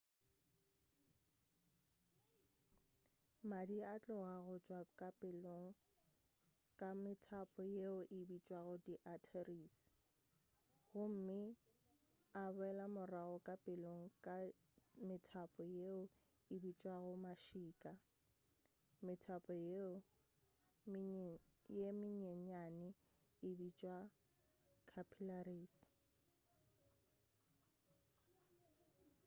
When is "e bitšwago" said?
8.17-8.75, 16.55-17.13